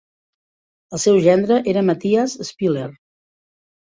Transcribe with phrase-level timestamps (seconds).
[0.97, 2.89] El seu gendre era Mathias Spieler.